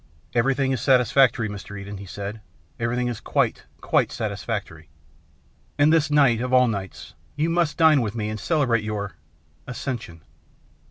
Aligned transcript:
"Everything 0.33 0.71
is 0.71 0.81
satisfactory, 0.81 1.47
Mr. 1.47 1.79
Eden," 1.79 1.97
he 1.99 2.07
said." 2.07 2.41
Everything 2.79 3.07
is 3.07 3.19
quite, 3.19 3.65
quite 3.81 4.11
satisfactory. 4.11 4.89
And 5.77 5.93
this 5.93 6.09
night 6.09 6.41
of 6.41 6.51
all 6.51 6.67
nights, 6.67 7.13
you 7.35 7.51
must 7.51 7.77
dine 7.77 8.01
with 8.01 8.15
me 8.15 8.27
and 8.27 8.39
celebrate 8.39 8.83
your 8.83 9.13
accession." 9.67 10.23